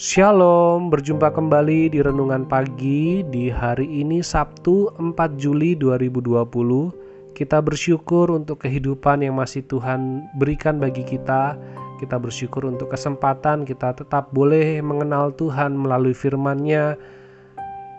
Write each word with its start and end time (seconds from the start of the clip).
Shalom, 0.00 0.88
berjumpa 0.88 1.28
kembali 1.28 1.92
di 1.92 2.00
renungan 2.00 2.48
pagi 2.48 3.20
di 3.28 3.52
hari 3.52 3.84
ini 3.84 4.24
Sabtu 4.24 4.88
4 4.96 5.12
Juli 5.36 5.76
2020. 5.76 7.36
Kita 7.36 7.60
bersyukur 7.60 8.32
untuk 8.32 8.64
kehidupan 8.64 9.20
yang 9.20 9.36
masih 9.36 9.60
Tuhan 9.68 10.24
berikan 10.40 10.80
bagi 10.80 11.04
kita. 11.04 11.52
Kita 12.00 12.16
bersyukur 12.16 12.64
untuk 12.64 12.96
kesempatan 12.96 13.68
kita 13.68 13.92
tetap 13.92 14.32
boleh 14.32 14.80
mengenal 14.80 15.36
Tuhan 15.36 15.76
melalui 15.76 16.16
firman-Nya 16.16 16.96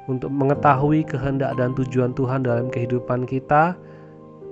untuk 0.10 0.34
mengetahui 0.34 1.06
kehendak 1.06 1.54
dan 1.54 1.78
tujuan 1.78 2.18
Tuhan 2.18 2.50
dalam 2.50 2.74
kehidupan 2.74 3.30
kita 3.30 3.78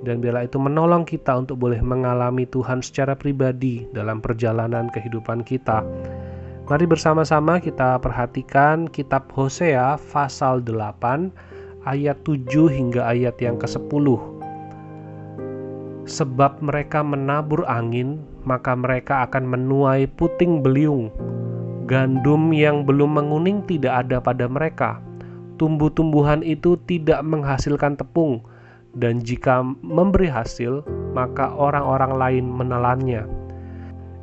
dan 0.05 0.21
biarlah 0.21 0.45
itu 0.45 0.61
menolong 0.61 1.01
kita 1.01 1.41
untuk 1.41 1.57
boleh 1.57 1.81
mengalami 1.81 2.45
Tuhan 2.45 2.85
secara 2.85 3.17
pribadi 3.17 3.89
dalam 3.89 4.21
perjalanan 4.21 4.93
kehidupan 4.93 5.41
kita. 5.41 5.81
Mari 6.69 6.85
bersama-sama 6.85 7.57
kita 7.57 7.97
perhatikan 7.97 8.85
kitab 8.85 9.25
Hosea 9.33 9.97
pasal 10.13 10.61
8 10.61 11.33
ayat 11.81 12.21
7 12.21 12.45
hingga 12.69 13.09
ayat 13.09 13.41
yang 13.41 13.57
ke-10. 13.57 14.05
Sebab 16.05 16.61
mereka 16.61 17.01
menabur 17.01 17.65
angin, 17.65 18.21
maka 18.45 18.77
mereka 18.77 19.25
akan 19.25 19.49
menuai 19.49 20.05
puting 20.13 20.61
beliung. 20.61 21.09
Gandum 21.89 22.53
yang 22.53 22.85
belum 22.85 23.17
menguning 23.17 23.65
tidak 23.65 24.05
ada 24.05 24.21
pada 24.21 24.45
mereka. 24.45 25.01
Tumbuh-tumbuhan 25.57 26.45
itu 26.45 26.77
tidak 26.85 27.25
menghasilkan 27.25 27.97
tepung, 27.97 28.45
dan 28.93 29.17
jika 29.25 29.65
memberi 29.81 30.29
hasil, 30.29 30.85
maka 31.17 31.49
orang-orang 31.49 32.13
lain 32.13 32.45
menelannya. 32.45 33.25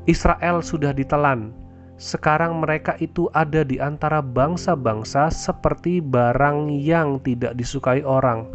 Israel 0.06 0.62
sudah 0.62 0.94
ditelan, 0.94 1.65
sekarang 1.96 2.60
mereka 2.60 2.92
itu 3.00 3.32
ada 3.32 3.64
di 3.64 3.80
antara 3.80 4.20
bangsa-bangsa 4.20 5.32
seperti 5.32 6.04
barang 6.04 6.68
yang 6.68 7.16
tidak 7.24 7.56
disukai 7.56 8.04
orang, 8.04 8.52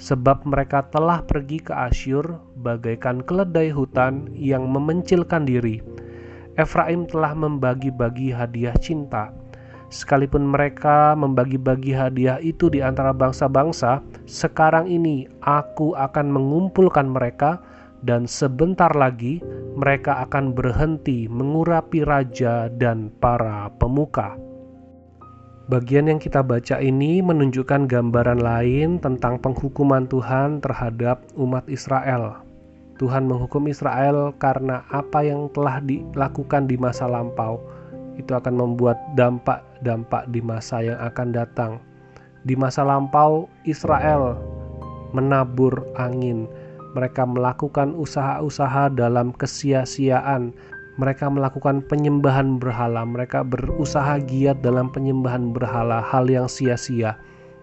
sebab 0.00 0.48
mereka 0.48 0.88
telah 0.88 1.20
pergi 1.20 1.60
ke 1.60 1.76
Asyur 1.76 2.40
bagaikan 2.64 3.20
keledai 3.20 3.68
hutan 3.68 4.32
yang 4.32 4.64
memencilkan 4.72 5.44
diri. 5.44 5.84
Efraim 6.56 7.04
telah 7.04 7.36
membagi-bagi 7.36 8.32
hadiah 8.32 8.74
cinta. 8.80 9.28
Sekalipun 9.90 10.48
mereka 10.48 11.12
membagi-bagi 11.18 11.92
hadiah 11.92 12.40
itu 12.40 12.72
di 12.72 12.80
antara 12.80 13.12
bangsa-bangsa, 13.12 14.00
sekarang 14.24 14.86
ini 14.88 15.28
aku 15.44 15.92
akan 15.98 16.30
mengumpulkan 16.30 17.10
mereka 17.10 17.60
dan 18.04 18.24
sebentar 18.24 18.90
lagi 18.96 19.44
mereka 19.76 20.24
akan 20.28 20.52
berhenti 20.52 21.28
mengurapi 21.30 22.04
raja 22.04 22.68
dan 22.80 23.12
para 23.20 23.70
pemuka. 23.80 24.36
Bagian 25.70 26.10
yang 26.10 26.18
kita 26.18 26.42
baca 26.42 26.82
ini 26.82 27.22
menunjukkan 27.22 27.86
gambaran 27.86 28.42
lain 28.42 28.98
tentang 28.98 29.38
penghukuman 29.38 30.10
Tuhan 30.10 30.58
terhadap 30.58 31.22
umat 31.38 31.62
Israel. 31.70 32.42
Tuhan 32.98 33.30
menghukum 33.30 33.70
Israel 33.70 34.34
karena 34.42 34.82
apa 34.90 35.22
yang 35.22 35.46
telah 35.54 35.78
dilakukan 35.78 36.66
di 36.66 36.74
masa 36.74 37.06
lampau. 37.06 37.62
Itu 38.18 38.34
akan 38.34 38.58
membuat 38.58 38.98
dampak-dampak 39.14 40.28
di 40.34 40.42
masa 40.42 40.82
yang 40.82 40.98
akan 40.98 41.28
datang. 41.32 41.72
Di 42.42 42.58
masa 42.58 42.82
lampau, 42.82 43.46
Israel 43.62 44.36
menabur 45.14 45.86
angin, 45.96 46.50
mereka 46.94 47.22
melakukan 47.22 47.94
usaha-usaha 47.94 48.90
dalam 48.94 49.30
kesia-siaan. 49.36 50.50
Mereka 50.98 51.32
melakukan 51.32 51.80
penyembahan 51.88 52.60
berhala, 52.60 53.06
mereka 53.08 53.40
berusaha 53.40 54.20
giat 54.20 54.60
dalam 54.60 54.92
penyembahan 54.92 55.54
berhala, 55.54 56.04
hal 56.04 56.28
yang 56.28 56.44
sia-sia, 56.44 57.16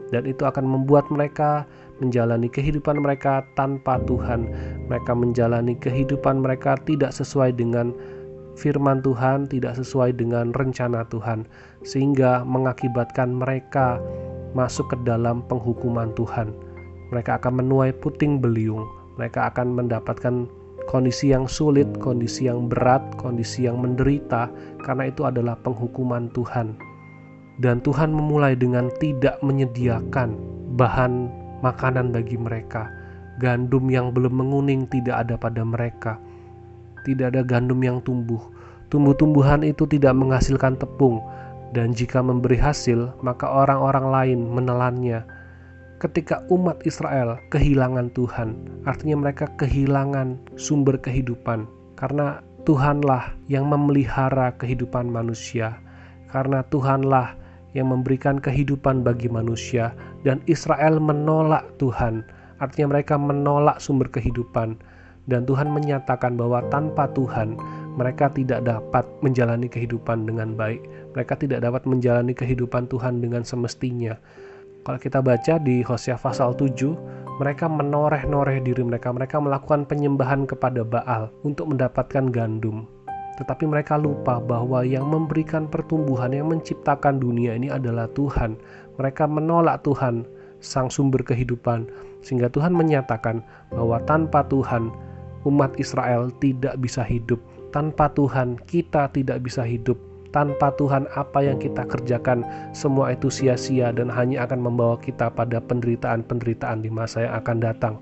dan 0.09 0.25
itu 0.25 0.41
akan 0.41 0.65
membuat 0.65 1.05
mereka 1.13 1.67
menjalani 2.01 2.49
kehidupan 2.49 2.97
mereka 2.97 3.45
tanpa 3.53 4.01
Tuhan. 4.09 4.49
Mereka 4.89 5.11
menjalani 5.13 5.77
kehidupan 5.77 6.41
mereka 6.41 6.81
tidak 6.89 7.13
sesuai 7.13 7.53
dengan 7.53 7.94
firman 8.57 9.05
Tuhan, 9.05 9.45
tidak 9.45 9.77
sesuai 9.77 10.17
dengan 10.17 10.49
rencana 10.57 11.05
Tuhan, 11.13 11.45
sehingga 11.85 12.41
mengakibatkan 12.41 13.38
mereka 13.38 14.01
masuk 14.57 14.89
ke 14.89 14.97
dalam 15.05 15.45
penghukuman 15.45 16.09
Tuhan. 16.17 16.49
Mereka 17.13 17.38
akan 17.38 17.61
menuai 17.61 17.94
puting 18.01 18.41
beliung, 18.41 18.83
mereka 19.17 19.50
akan 19.50 19.73
mendapatkan 19.73 20.45
kondisi 20.88 21.35
yang 21.35 21.45
sulit, 21.45 21.85
kondisi 22.00 22.47
yang 22.47 22.72
berat, 22.72 23.03
kondisi 23.19 23.67
yang 23.67 23.83
menderita, 23.83 24.47
karena 24.81 25.11
itu 25.11 25.28
adalah 25.28 25.59
penghukuman 25.61 26.31
Tuhan. 26.31 26.79
Dan 27.59 27.83
Tuhan 27.83 28.13
memulai 28.13 28.53
dengan 28.53 28.88
tidak 29.01 29.41
menyediakan 29.44 30.38
bahan 30.79 31.27
makanan 31.66 32.13
bagi 32.13 32.38
mereka. 32.38 32.88
Gandum 33.41 33.89
yang 33.89 34.13
belum 34.13 34.33
menguning 34.33 34.85
tidak 34.89 35.27
ada 35.27 35.35
pada 35.38 35.61
mereka. 35.61 36.17
Tidak 37.06 37.33
ada 37.33 37.41
gandum 37.41 37.81
yang 37.81 38.01
tumbuh. 38.01 38.41
Tumbuh-tumbuhan 38.94 39.66
itu 39.67 39.83
tidak 39.89 40.16
menghasilkan 40.16 40.79
tepung, 40.79 41.19
dan 41.75 41.91
jika 41.91 42.23
memberi 42.23 42.56
hasil, 42.56 43.11
maka 43.19 43.50
orang-orang 43.50 44.07
lain 44.07 44.39
menelannya 44.47 45.27
ketika 45.97 46.45
umat 46.53 46.77
Israel 46.85 47.41
kehilangan 47.49 48.13
Tuhan, 48.13 48.53
artinya 48.85 49.17
mereka 49.27 49.49
kehilangan 49.57 50.37
sumber 50.53 51.01
kehidupan. 51.01 51.65
Karena 51.97 52.45
Tuhanlah 52.69 53.33
yang 53.49 53.65
memelihara 53.65 54.53
kehidupan 54.61 55.09
manusia, 55.09 55.81
karena 56.29 56.61
Tuhanlah 56.69 57.33
yang 57.73 57.89
memberikan 57.89 58.37
kehidupan 58.37 59.01
bagi 59.01 59.25
manusia, 59.25 59.97
dan 60.21 60.43
Israel 60.45 61.01
menolak 61.01 61.65
Tuhan, 61.81 62.21
artinya 62.61 62.93
mereka 62.93 63.17
menolak 63.17 63.81
sumber 63.81 64.05
kehidupan, 64.13 64.77
dan 65.25 65.49
Tuhan 65.49 65.73
menyatakan 65.73 66.37
bahwa 66.37 66.61
tanpa 66.69 67.09
Tuhan 67.17 67.57
mereka 67.97 68.29
tidak 68.29 68.61
dapat 68.69 69.09
menjalani 69.25 69.65
kehidupan 69.65 70.29
dengan 70.29 70.53
baik, 70.53 70.85
mereka 71.17 71.33
tidak 71.33 71.65
dapat 71.65 71.81
menjalani 71.89 72.37
kehidupan 72.37 72.85
Tuhan 72.85 73.25
dengan 73.25 73.41
semestinya 73.41 74.13
kalau 74.87 75.03
kita 75.03 75.19
baca 75.19 75.59
di 75.59 75.83
Hosea 75.83 76.15
pasal 76.15 76.55
7, 76.55 77.43
mereka 77.43 77.67
menoreh-noreh 77.67 78.63
diri 78.63 78.79
mereka, 78.87 79.11
mereka 79.11 79.35
melakukan 79.35 79.83
penyembahan 79.83 80.47
kepada 80.47 80.87
Baal 80.87 81.27
untuk 81.43 81.75
mendapatkan 81.75 82.31
gandum. 82.31 82.87
Tetapi 83.35 83.67
mereka 83.67 83.99
lupa 83.99 84.39
bahwa 84.39 84.87
yang 84.87 85.11
memberikan 85.11 85.67
pertumbuhan, 85.67 86.31
yang 86.31 86.47
menciptakan 86.55 87.19
dunia 87.19 87.59
ini 87.59 87.67
adalah 87.67 88.07
Tuhan. 88.15 88.55
Mereka 88.95 89.27
menolak 89.27 89.83
Tuhan, 89.83 90.23
sang 90.63 90.87
sumber 90.87 91.19
kehidupan, 91.19 91.91
sehingga 92.23 92.47
Tuhan 92.47 92.71
menyatakan 92.71 93.43
bahwa 93.75 93.99
tanpa 94.07 94.47
Tuhan, 94.47 94.87
umat 95.43 95.75
Israel 95.83 96.31
tidak 96.39 96.79
bisa 96.79 97.03
hidup. 97.03 97.43
Tanpa 97.75 98.07
Tuhan, 98.15 98.55
kita 98.63 99.11
tidak 99.11 99.43
bisa 99.43 99.67
hidup 99.67 99.99
tanpa 100.37 100.69
Tuhan 100.77 101.09
apa 101.17 101.41
yang 101.41 101.57
kita 101.57 101.89
kerjakan 101.89 102.45
semua 102.77 103.17
itu 103.17 103.33
sia-sia 103.33 103.89
dan 103.89 104.13
hanya 104.13 104.45
akan 104.45 104.69
membawa 104.69 105.01
kita 105.01 105.33
pada 105.33 105.57
penderitaan-penderitaan 105.57 106.85
di 106.85 106.93
masa 106.93 107.25
yang 107.25 107.33
akan 107.41 107.57
datang. 107.57 107.95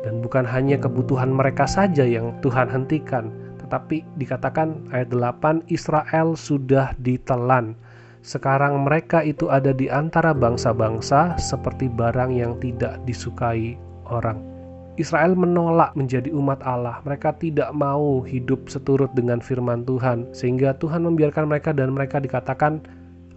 Dan 0.00 0.24
bukan 0.24 0.48
hanya 0.48 0.80
kebutuhan 0.80 1.28
mereka 1.28 1.68
saja 1.68 2.08
yang 2.08 2.32
Tuhan 2.40 2.72
hentikan, 2.72 3.28
tetapi 3.60 4.00
dikatakan 4.16 4.88
ayat 4.96 5.12
8 5.12 5.68
Israel 5.68 6.32
sudah 6.40 6.96
ditelan. 7.04 7.76
Sekarang 8.24 8.88
mereka 8.88 9.20
itu 9.20 9.52
ada 9.52 9.76
di 9.76 9.92
antara 9.92 10.32
bangsa-bangsa 10.32 11.36
seperti 11.36 11.92
barang 11.92 12.32
yang 12.32 12.56
tidak 12.64 12.96
disukai 13.04 13.76
orang. 14.08 14.53
Israel 14.94 15.34
menolak 15.34 15.90
menjadi 15.98 16.30
umat 16.30 16.62
Allah. 16.62 17.02
Mereka 17.02 17.34
tidak 17.42 17.74
mau 17.74 18.22
hidup 18.22 18.70
seturut 18.70 19.10
dengan 19.18 19.42
firman 19.42 19.82
Tuhan, 19.82 20.30
sehingga 20.30 20.78
Tuhan 20.78 21.02
membiarkan 21.02 21.50
mereka 21.50 21.74
dan 21.74 21.98
mereka 21.98 22.22
dikatakan 22.22 22.78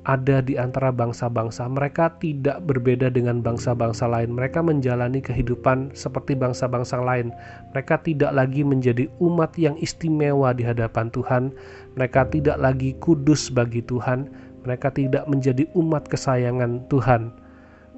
ada 0.05 0.39
di 0.39 0.53
antara 0.53 0.93
bangsa-bangsa. 0.93 1.65
Mereka 1.65 2.21
tidak 2.21 2.61
berbeda 2.69 3.09
dengan 3.09 3.41
bangsa-bangsa 3.41 4.05
lain. 4.05 4.37
Mereka 4.37 4.61
menjalani 4.61 5.17
kehidupan 5.17 5.97
seperti 5.97 6.37
bangsa-bangsa 6.37 7.01
lain. 7.01 7.33
Mereka 7.73 8.05
tidak 8.05 8.37
lagi 8.37 8.61
menjadi 8.61 9.09
umat 9.17 9.57
yang 9.57 9.73
istimewa 9.81 10.53
di 10.53 10.61
hadapan 10.61 11.09
Tuhan. 11.09 11.49
Mereka 11.97 12.29
tidak 12.37 12.61
lagi 12.61 12.93
kudus 13.01 13.49
bagi 13.49 13.81
Tuhan. 13.81 14.29
Mereka 14.61 14.93
tidak 14.93 15.25
menjadi 15.25 15.65
umat 15.73 16.05
kesayangan 16.05 16.85
Tuhan 16.85 17.46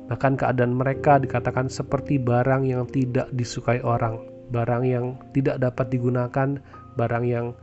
Bahkan 0.09 0.41
keadaan 0.41 0.73
mereka 0.73 1.21
dikatakan 1.21 1.69
seperti 1.69 2.17
barang 2.17 2.65
yang 2.65 2.89
tidak 2.89 3.29
disukai 3.37 3.77
orang, 3.85 4.17
barang 4.49 4.83
yang 4.83 5.05
tidak 5.37 5.61
dapat 5.61 5.93
digunakan, 5.93 6.57
barang 6.97 7.25
yang 7.29 7.53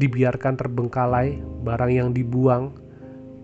dibiarkan 0.00 0.56
terbengkalai, 0.56 1.36
barang 1.60 1.92
yang 1.92 2.08
dibuang. 2.16 2.72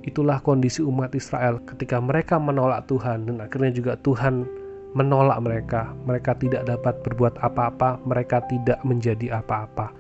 Itulah 0.08 0.40
kondisi 0.40 0.80
umat 0.80 1.12
Israel 1.12 1.60
ketika 1.68 2.00
mereka 2.00 2.40
menolak 2.40 2.88
Tuhan 2.88 3.28
dan 3.28 3.44
akhirnya 3.44 3.76
juga 3.76 3.92
Tuhan 4.00 4.48
menolak 4.96 5.44
mereka. 5.44 5.92
Mereka 6.08 6.40
tidak 6.40 6.64
dapat 6.64 7.04
berbuat 7.04 7.36
apa-apa, 7.44 8.00
mereka 8.08 8.40
tidak 8.48 8.80
menjadi 8.88 9.44
apa-apa. 9.44 9.92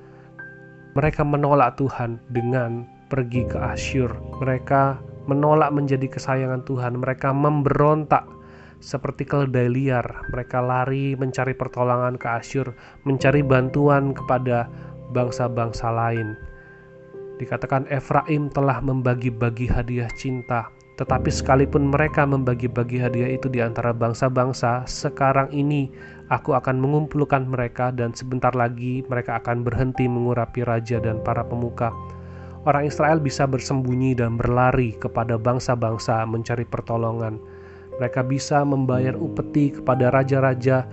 Mereka 0.96 1.22
menolak 1.28 1.76
Tuhan 1.76 2.16
dengan 2.32 2.88
pergi 3.12 3.44
ke 3.44 3.60
Asyur. 3.60 4.16
Mereka 4.40 4.96
menolak 5.28 5.70
menjadi 5.70 6.08
kesayangan 6.08 6.64
Tuhan. 6.64 6.98
Mereka 6.98 7.30
memberontak 7.30 8.26
seperti 8.80 9.28
keledai 9.28 9.68
liar. 9.68 10.06
Mereka 10.32 10.58
lari 10.64 11.14
mencari 11.14 11.52
pertolongan 11.54 12.16
ke 12.16 12.26
Asyur, 12.26 12.72
mencari 13.04 13.44
bantuan 13.44 14.16
kepada 14.16 14.66
bangsa-bangsa 15.12 15.92
lain. 15.92 16.34
Dikatakan 17.38 17.86
Efraim 17.92 18.50
telah 18.50 18.82
membagi-bagi 18.82 19.70
hadiah 19.70 20.10
cinta, 20.18 20.66
tetapi 20.98 21.30
sekalipun 21.30 21.94
mereka 21.94 22.26
membagi-bagi 22.26 22.98
hadiah 22.98 23.30
itu 23.30 23.46
di 23.46 23.62
antara 23.62 23.94
bangsa-bangsa, 23.94 24.82
sekarang 24.90 25.46
ini 25.54 25.86
aku 26.34 26.58
akan 26.58 26.82
mengumpulkan 26.82 27.46
mereka 27.46 27.94
dan 27.94 28.10
sebentar 28.10 28.50
lagi 28.58 29.06
mereka 29.06 29.38
akan 29.38 29.62
berhenti 29.62 30.10
mengurapi 30.10 30.66
raja 30.66 30.98
dan 30.98 31.22
para 31.22 31.46
pemuka. 31.46 31.94
Orang 32.66 32.90
Israel 32.90 33.22
bisa 33.22 33.46
bersembunyi 33.46 34.18
dan 34.18 34.34
berlari 34.34 34.98
kepada 34.98 35.38
bangsa-bangsa 35.38 36.26
mencari 36.26 36.66
pertolongan. 36.66 37.38
Mereka 38.02 38.26
bisa 38.26 38.66
membayar 38.66 39.14
upeti 39.14 39.74
kepada 39.74 40.10
raja-raja 40.10 40.86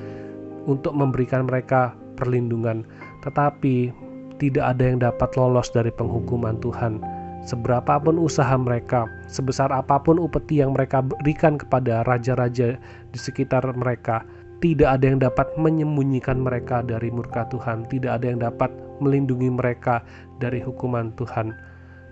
untuk 0.69 0.94
memberikan 0.94 1.45
mereka 1.45 1.94
perlindungan, 2.17 2.85
tetapi 3.21 3.94
tidak 4.41 4.75
ada 4.75 4.83
yang 4.83 5.00
dapat 5.01 5.29
lolos 5.38 5.69
dari 5.73 5.89
penghukuman 5.94 6.57
Tuhan. 6.62 7.01
Seberapapun 7.45 8.18
usaha 8.18 8.57
mereka, 8.57 9.06
sebesar 9.29 9.69
apa 9.69 10.01
pun 10.01 10.18
upeti 10.18 10.65
yang 10.65 10.73
mereka 10.73 11.06
berikan 11.06 11.61
kepada 11.61 12.01
raja-raja 12.09 12.73
di 13.13 13.19
sekitar 13.21 13.61
mereka, 13.77 14.25
tidak 14.65 14.97
ada 14.97 15.06
yang 15.06 15.21
dapat 15.21 15.53
menyembunyikan 15.61 16.41
mereka 16.41 16.81
dari 16.81 17.13
murka 17.13 17.45
Tuhan, 17.53 17.85
tidak 17.85 18.18
ada 18.18 18.25
yang 18.25 18.41
dapat 18.41 18.73
melindungi 19.00 19.50
mereka 19.51 20.03
dari 20.39 20.59
hukuman 20.62 21.12
Tuhan. 21.15 21.56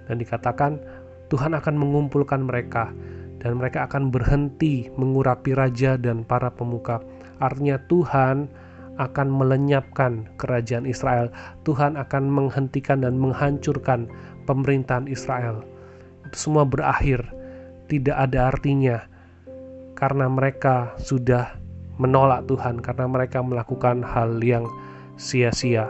Dan 0.08 0.16
dikatakan 0.20 0.80
Tuhan 1.32 1.56
akan 1.56 1.76
mengumpulkan 1.80 2.46
mereka 2.46 2.92
dan 3.44 3.60
mereka 3.60 3.88
akan 3.92 4.08
berhenti 4.08 4.88
mengurapi 4.96 5.52
raja 5.52 6.00
dan 6.00 6.24
para 6.24 6.48
pemuka. 6.52 7.04
Artinya 7.44 7.76
Tuhan 7.92 8.48
akan 8.96 9.28
melenyapkan 9.28 10.30
kerajaan 10.40 10.86
Israel. 10.86 11.34
Tuhan 11.68 12.00
akan 12.00 12.24
menghentikan 12.30 13.04
dan 13.04 13.20
menghancurkan 13.20 14.08
pemerintahan 14.46 15.10
Israel. 15.10 15.66
Itu 16.30 16.50
semua 16.50 16.64
berakhir, 16.64 17.26
tidak 17.92 18.16
ada 18.16 18.54
artinya 18.54 18.98
karena 19.98 20.28
mereka 20.28 20.94
sudah 21.00 21.56
menolak 22.02 22.50
Tuhan, 22.50 22.82
karena 22.82 23.06
mereka 23.06 23.40
melakukan 23.46 24.02
hal 24.02 24.42
yang 24.42 24.66
sia-sia. 25.16 25.88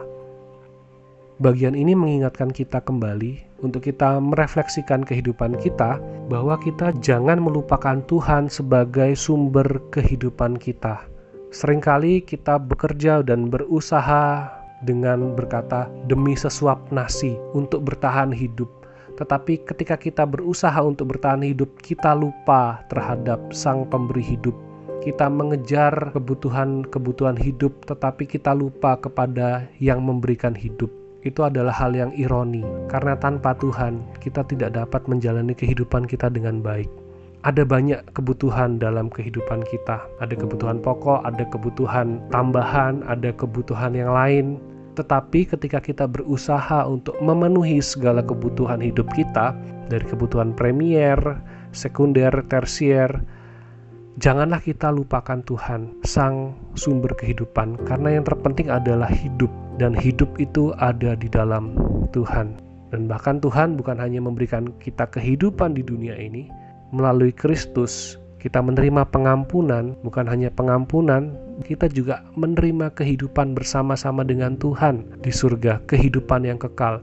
Bagian 1.41 1.73
ini 1.73 1.97
mengingatkan 1.97 2.53
kita 2.53 2.83
kembali 2.83 3.63
untuk 3.65 3.89
kita 3.89 4.21
merefleksikan 4.21 5.01
kehidupan 5.01 5.57
kita 5.57 5.97
bahwa 6.29 6.59
kita 6.61 6.93
jangan 7.01 7.41
melupakan 7.41 8.03
Tuhan 8.05 8.51
sebagai 8.51 9.17
sumber 9.17 9.65
kehidupan 9.89 10.61
kita 10.61 11.13
Seringkali 11.53 12.25
kita 12.25 12.57
bekerja 12.57 13.21
dan 13.21 13.45
berusaha 13.45 14.49
dengan 14.81 15.37
berkata 15.37 15.85
demi 16.09 16.33
sesuap 16.33 16.89
nasi 16.89 17.37
untuk 17.53 17.85
bertahan 17.85 18.33
hidup. 18.33 18.65
Tetapi 19.21 19.61
ketika 19.61 19.93
kita 19.93 20.25
berusaha 20.25 20.81
untuk 20.81 21.13
bertahan 21.13 21.45
hidup, 21.45 21.77
kita 21.77 22.17
lupa 22.17 22.81
terhadap 22.89 23.53
Sang 23.53 23.85
Pemberi 23.85 24.25
hidup. 24.25 24.57
Kita 25.05 25.29
mengejar 25.29 25.93
kebutuhan-kebutuhan 26.17 27.37
hidup, 27.37 27.85
tetapi 27.85 28.25
kita 28.25 28.49
lupa 28.57 28.97
kepada 28.97 29.69
yang 29.77 30.01
memberikan 30.01 30.57
hidup. 30.57 31.02
Itu 31.23 31.47
adalah 31.47 31.71
hal 31.71 31.95
yang 31.95 32.11
ironi, 32.19 32.63
karena 32.91 33.15
tanpa 33.15 33.55
Tuhan 33.55 34.03
kita 34.19 34.43
tidak 34.47 34.75
dapat 34.75 35.07
menjalani 35.07 35.55
kehidupan 35.55 36.03
kita 36.03 36.27
dengan 36.27 36.59
baik 36.59 36.91
ada 37.43 37.67
banyak 37.67 37.99
kebutuhan 38.15 38.79
dalam 38.79 39.11
kehidupan 39.11 39.67
kita. 39.67 39.99
Ada 40.23 40.33
kebutuhan 40.39 40.79
pokok, 40.79 41.27
ada 41.27 41.43
kebutuhan 41.51 42.23
tambahan, 42.31 43.03
ada 43.03 43.35
kebutuhan 43.35 43.93
yang 43.93 44.15
lain. 44.15 44.63
Tetapi 44.95 45.51
ketika 45.51 45.83
kita 45.83 46.07
berusaha 46.07 46.87
untuk 46.87 47.19
memenuhi 47.19 47.83
segala 47.83 48.23
kebutuhan 48.23 48.79
hidup 48.79 49.11
kita, 49.11 49.51
dari 49.91 50.05
kebutuhan 50.07 50.55
premier, 50.55 51.19
sekunder, 51.75 52.31
tersier, 52.47 53.11
janganlah 54.23 54.63
kita 54.63 54.87
lupakan 54.93 55.43
Tuhan, 55.43 55.99
Sang 56.07 56.55
sumber 56.79 57.11
kehidupan, 57.19 57.83
karena 57.83 58.15
yang 58.15 58.23
terpenting 58.23 58.71
adalah 58.71 59.11
hidup, 59.11 59.51
dan 59.81 59.97
hidup 59.97 60.29
itu 60.37 60.73
ada 60.77 61.17
di 61.17 61.29
dalam 61.29 61.73
Tuhan. 62.13 62.61
Dan 62.93 63.09
bahkan 63.09 63.41
Tuhan 63.41 63.73
bukan 63.73 63.97
hanya 63.97 64.21
memberikan 64.21 64.69
kita 64.77 65.09
kehidupan 65.09 65.73
di 65.73 65.81
dunia 65.81 66.13
ini, 66.13 66.45
melalui 66.93 67.33
Kristus 67.33 68.21
kita 68.37 68.59
menerima 68.59 69.07
pengampunan, 69.09 69.95
bukan 70.03 70.27
hanya 70.29 70.51
pengampunan, 70.53 71.33
kita 71.63 71.87
juga 71.89 72.21
menerima 72.35 72.91
kehidupan 72.91 73.55
bersama-sama 73.55 74.21
dengan 74.21 74.59
Tuhan 74.59 75.23
di 75.23 75.31
surga, 75.31 75.79
kehidupan 75.87 76.43
yang 76.43 76.59
kekal. 76.59 76.99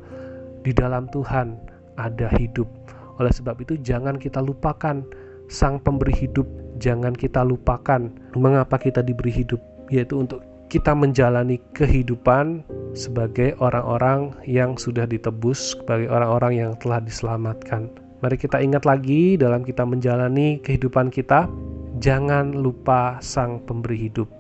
Di 0.61 0.77
dalam 0.77 1.09
Tuhan 1.09 1.57
ada 1.97 2.29
hidup. 2.37 2.69
Oleh 3.17 3.33
sebab 3.33 3.57
itu, 3.65 3.81
jangan 3.81 4.21
kita 4.21 4.45
lupakan 4.45 5.01
Sang 5.49 5.81
Pemberi 5.81 6.13
hidup, 6.13 6.45
jangan 6.79 7.17
kita 7.17 7.43
lupakan 7.43 8.13
mengapa 8.37 8.77
kita 8.79 9.01
diberi 9.01 9.33
hidup, 9.33 9.59
yaitu 9.89 10.21
untuk 10.21 10.45
kita 10.71 10.95
menjalani 10.95 11.59
kehidupan 11.75 12.63
sebagai 12.95 13.59
orang-orang 13.59 14.31
yang 14.47 14.79
sudah 14.79 15.03
ditebus, 15.03 15.75
sebagai 15.75 16.07
orang-orang 16.07 16.63
yang 16.63 16.73
telah 16.79 17.03
diselamatkan. 17.03 17.91
Mari 18.23 18.39
kita 18.39 18.63
ingat 18.63 18.87
lagi 18.87 19.35
dalam 19.35 19.67
kita 19.67 19.83
menjalani 19.83 20.63
kehidupan 20.63 21.11
kita, 21.11 21.51
jangan 21.99 22.55
lupa 22.55 23.19
Sang 23.19 23.59
Pemberi 23.67 24.07
hidup. 24.07 24.31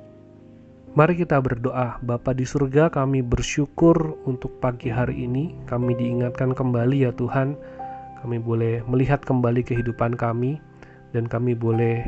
Mari 0.95 1.19
kita 1.19 1.43
berdoa, 1.43 1.99
Bapa 2.03 2.31
di 2.31 2.47
surga, 2.47 2.95
kami 2.95 3.27
bersyukur 3.27 4.15
untuk 4.23 4.55
pagi 4.63 4.91
hari 4.91 5.27
ini. 5.27 5.55
Kami 5.67 5.99
diingatkan 5.99 6.55
kembali 6.55 7.11
ya 7.11 7.13
Tuhan, 7.15 7.59
kami 8.23 8.39
boleh 8.39 8.87
melihat 8.87 9.23
kembali 9.23 9.67
kehidupan 9.67 10.15
kami 10.15 10.63
dan 11.11 11.27
kami 11.27 11.59
boleh 11.59 12.07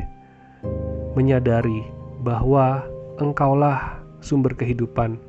menyadari 1.19 1.83
bahwa 2.23 2.87
Engkaulah 3.23 4.02
sumber 4.23 4.55
kehidupan 4.57 5.21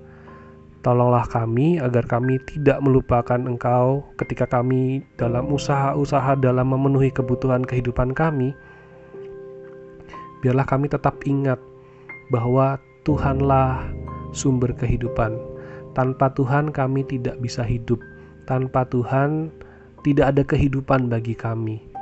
Tolonglah 0.83 1.23
kami 1.31 1.79
agar 1.79 2.03
kami 2.03 2.43
tidak 2.43 2.83
melupakan 2.83 3.39
Engkau 3.39 4.03
ketika 4.19 4.43
kami 4.43 4.99
dalam 5.15 5.47
usaha-usaha 5.47 6.35
dalam 6.35 6.75
memenuhi 6.75 7.07
kebutuhan 7.07 7.63
kehidupan 7.63 8.11
kami. 8.11 8.51
Biarlah 10.43 10.67
kami 10.67 10.91
tetap 10.91 11.23
ingat 11.23 11.55
bahwa 12.35 12.75
Tuhanlah 13.07 13.87
sumber 14.35 14.75
kehidupan. 14.75 15.39
Tanpa 15.95 16.35
Tuhan 16.35 16.75
kami 16.75 17.07
tidak 17.07 17.39
bisa 17.39 17.63
hidup. 17.63 18.03
Tanpa 18.43 18.83
Tuhan 18.83 19.55
tidak 20.03 20.35
ada 20.35 20.43
kehidupan 20.43 21.07
bagi 21.07 21.31
kami. 21.31 21.92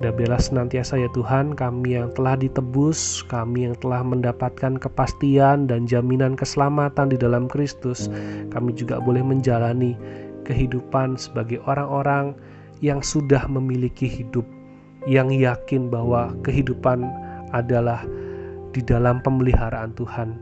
Dan 0.00 0.16
biarlah 0.16 0.40
senantiasa 0.40 0.96
ya 0.96 1.12
Tuhan 1.12 1.52
kami 1.52 1.92
yang 1.92 2.08
telah 2.16 2.32
ditebus, 2.40 3.20
kami 3.28 3.68
yang 3.68 3.76
telah 3.84 4.00
mendapatkan 4.00 4.80
kepastian 4.80 5.68
dan 5.68 5.84
jaminan 5.84 6.32
keselamatan 6.40 7.12
di 7.12 7.20
dalam 7.20 7.44
Kristus, 7.52 8.08
kami 8.48 8.72
juga 8.72 8.96
boleh 8.96 9.20
menjalani 9.20 9.92
kehidupan 10.48 11.20
sebagai 11.20 11.60
orang-orang 11.68 12.32
yang 12.80 13.04
sudah 13.04 13.44
memiliki 13.44 14.08
hidup, 14.08 14.48
yang 15.04 15.28
yakin 15.28 15.92
bahwa 15.92 16.32
kehidupan 16.48 17.04
adalah 17.52 18.00
di 18.72 18.80
dalam 18.80 19.20
pemeliharaan 19.20 19.92
Tuhan. 20.00 20.32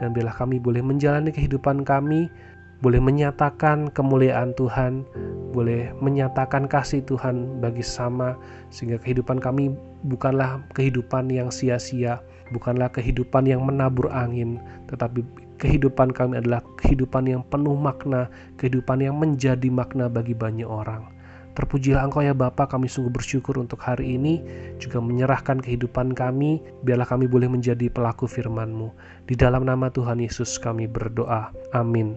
Dan 0.00 0.16
biarlah 0.16 0.32
kami 0.32 0.56
boleh 0.56 0.80
menjalani 0.80 1.28
kehidupan 1.28 1.84
kami 1.84 2.32
boleh 2.78 3.02
menyatakan 3.02 3.90
kemuliaan 3.90 4.54
Tuhan, 4.54 5.02
boleh 5.50 5.90
menyatakan 5.98 6.70
kasih 6.70 7.02
Tuhan 7.02 7.58
bagi 7.58 7.82
sama, 7.82 8.38
sehingga 8.70 9.02
kehidupan 9.02 9.42
kami 9.42 9.74
bukanlah 10.06 10.62
kehidupan 10.78 11.26
yang 11.34 11.50
sia-sia, 11.50 12.22
bukanlah 12.54 12.86
kehidupan 12.94 13.50
yang 13.50 13.66
menabur 13.66 14.06
angin, 14.14 14.62
tetapi 14.86 15.26
kehidupan 15.58 16.14
kami 16.14 16.38
adalah 16.38 16.62
kehidupan 16.78 17.26
yang 17.26 17.42
penuh 17.50 17.74
makna, 17.74 18.30
kehidupan 18.62 19.02
yang 19.02 19.18
menjadi 19.18 19.66
makna 19.66 20.06
bagi 20.06 20.32
banyak 20.32 20.66
orang. 20.66 21.18
Terpujilah 21.58 22.06
Engkau 22.06 22.22
ya 22.22 22.30
Bapa, 22.30 22.70
kami 22.70 22.86
sungguh 22.86 23.10
bersyukur 23.10 23.58
untuk 23.58 23.82
hari 23.82 24.14
ini, 24.14 24.38
juga 24.78 25.02
menyerahkan 25.02 25.58
kehidupan 25.58 26.14
kami, 26.14 26.62
biarlah 26.86 27.10
kami 27.10 27.26
boleh 27.26 27.50
menjadi 27.50 27.90
pelaku 27.90 28.30
firman-Mu. 28.30 28.94
Di 29.26 29.34
dalam 29.34 29.66
nama 29.66 29.90
Tuhan 29.90 30.22
Yesus 30.22 30.54
kami 30.62 30.86
berdoa. 30.86 31.50
Amin. 31.74 32.14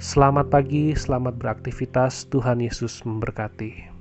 Selamat 0.00 0.48
pagi, 0.48 0.96
selamat 0.96 1.36
beraktivitas. 1.36 2.24
Tuhan 2.32 2.64
Yesus 2.64 3.04
memberkati. 3.04 3.91